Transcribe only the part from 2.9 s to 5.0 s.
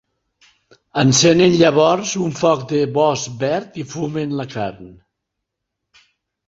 bosc verd i fumen la carn.